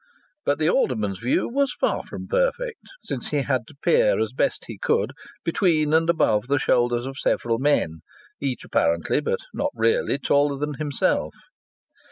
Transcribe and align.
But 0.45 0.57
the 0.57 0.67
Alderman's 0.67 1.19
view 1.19 1.47
was 1.47 1.75
far 1.79 2.01
from 2.01 2.25
perfect, 2.25 2.79
since 3.01 3.27
he 3.29 3.43
had 3.43 3.67
to 3.67 3.75
peer 3.83 4.19
as 4.19 4.31
best 4.33 4.65
he 4.65 4.79
could 4.79 5.11
between 5.43 5.93
and 5.93 6.09
above 6.09 6.47
the 6.47 6.57
shoulders 6.57 7.05
of 7.05 7.19
several 7.19 7.59
men, 7.59 7.99
each 8.41 8.65
apparently, 8.65 9.19
but 9.19 9.41
not 9.53 9.69
really, 9.75 10.17
taller 10.17 10.57
than 10.57 10.73
himself. 10.79 11.35